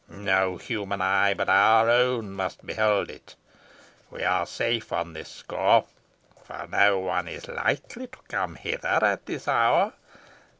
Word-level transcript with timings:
No 0.09 0.57
human 0.57 0.99
eye 0.99 1.35
but 1.35 1.47
our 1.47 1.87
own 1.87 2.31
must 2.31 2.65
behold 2.65 3.11
it. 3.11 3.35
We 4.09 4.23
are 4.23 4.47
safe 4.47 4.91
on 4.91 5.13
this 5.13 5.29
score, 5.29 5.85
for 6.43 6.65
no 6.67 6.97
one 6.97 7.27
is 7.27 7.47
likely 7.47 8.07
to 8.07 8.17
come 8.27 8.55
hither 8.55 8.87
at 9.05 9.27
this 9.27 9.47
hour. 9.47 9.93